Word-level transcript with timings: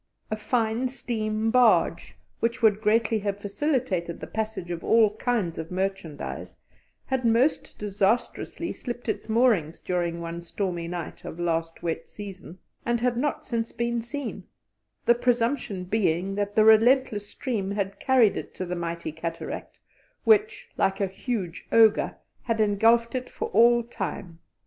A 0.31 0.35
fine 0.35 0.87
steam 0.87 1.51
barge, 1.51 2.15
which 2.39 2.63
would 2.63 2.81
greatly 2.81 3.19
have 3.19 3.37
facilitated 3.37 4.19
the 4.19 4.25
passage 4.25 4.71
of 4.71 4.83
all 4.83 5.15
kinds 5.17 5.59
of 5.59 5.69
merchandise, 5.69 6.59
had 7.05 7.23
most 7.23 7.77
disastrously 7.77 8.73
slipped 8.73 9.07
its 9.07 9.29
moorings 9.29 9.79
during 9.79 10.19
one 10.19 10.41
stormy 10.41 10.87
night 10.87 11.23
of 11.23 11.39
last 11.39 11.83
wet 11.83 12.07
season, 12.07 12.57
and 12.83 12.99
had 12.99 13.15
not 13.15 13.45
since 13.45 13.71
been 13.71 14.01
seen, 14.01 14.45
the 15.05 15.13
presumption 15.13 15.83
being 15.83 16.33
that 16.33 16.55
the 16.55 16.65
relentless 16.65 17.29
stream 17.29 17.69
had 17.69 17.99
carried 17.99 18.35
it 18.35 18.55
to 18.55 18.65
the 18.65 18.75
mighty 18.75 19.11
cataract, 19.11 19.79
which, 20.23 20.67
like 20.77 20.99
a 20.99 21.05
huge 21.05 21.67
ogre, 21.71 22.15
had 22.41 22.59
engulfed 22.59 23.13
it 23.13 23.29
for 23.29 23.49
all 23.49 23.83
time. 23.83 24.39